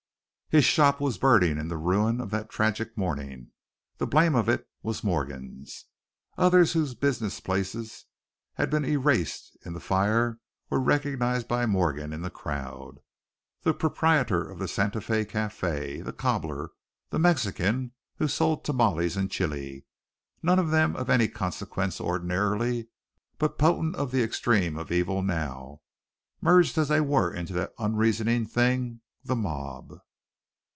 His 0.53 0.65
shop 0.65 0.99
was 0.99 1.17
burning 1.17 1.57
in 1.57 1.69
the 1.69 1.77
ruin 1.77 2.19
of 2.19 2.29
that 2.31 2.49
tragic 2.49 2.97
morning; 2.97 3.51
the 3.99 4.05
blame 4.05 4.35
of 4.35 4.49
it 4.49 4.67
was 4.83 5.01
Morgan's. 5.01 5.85
Others 6.37 6.73
whose 6.73 6.93
business 6.93 7.39
places 7.39 8.03
had 8.55 8.69
been 8.69 8.83
erased 8.83 9.55
in 9.65 9.71
the 9.71 9.79
fire 9.79 10.39
were 10.69 10.81
recognized 10.81 11.47
by 11.47 11.65
Morgan 11.65 12.11
in 12.11 12.21
the 12.21 12.29
crowd. 12.29 12.97
The 13.61 13.73
proprietor 13.73 14.51
of 14.51 14.59
the 14.59 14.67
Santa 14.67 14.99
Fé 14.99 15.23
café, 15.25 16.03
the 16.03 16.11
cobbler, 16.11 16.71
the 17.11 17.17
Mexican 17.17 17.93
who 18.17 18.27
sold 18.27 18.65
tamales 18.65 19.15
and 19.15 19.31
chili 19.31 19.85
none 20.43 20.59
of 20.59 20.69
them 20.69 20.97
of 20.97 21.09
any 21.09 21.29
consequence 21.29 22.01
ordinarily, 22.01 22.89
but 23.37 23.57
potent 23.57 23.95
of 23.95 24.11
the 24.11 24.21
extreme 24.21 24.75
of 24.75 24.91
evil 24.91 25.21
now, 25.21 25.79
merged 26.41 26.77
as 26.77 26.89
they 26.89 26.99
were 26.99 27.33
into 27.33 27.53
that 27.53 27.73
unreasoning 27.79 28.45
thing, 28.45 28.99
the 29.23 29.37
mob. 29.37 29.97